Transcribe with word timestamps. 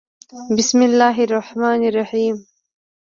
بسم 0.57 0.81
الله 0.81 1.23
الرحمن 1.23 1.87
الرحیم 1.87 2.47